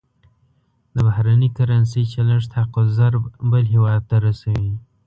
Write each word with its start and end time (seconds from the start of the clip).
د 0.93 0.95
بهرنۍ 1.05 1.49
کرنسۍ 1.57 2.03
چلښت 2.13 2.51
حق 2.59 2.73
الضرب 2.83 3.23
بل 3.51 3.63
هېواد 3.73 4.01
ته 4.09 4.15
رسوي. 4.25 4.73